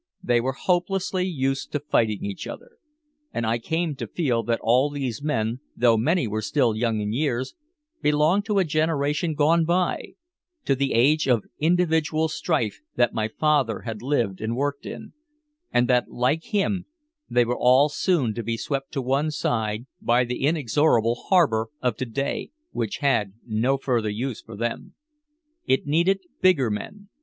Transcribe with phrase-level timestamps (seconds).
[0.23, 2.77] They were hopelessly used to fighting each other.
[3.31, 7.13] And I came to feel that all these men, though many were still young in
[7.13, 7.53] years,
[8.01, 10.13] belonged to a generation gone by,
[10.65, 15.13] to the age of individual strife that my father had lived and worked in
[15.71, 16.87] and that like him
[17.29, 21.95] they were all soon to be swept to one side by the inexorable harbor of
[21.97, 24.95] to day, which had no further use for them.
[25.67, 27.09] It needed bigger men.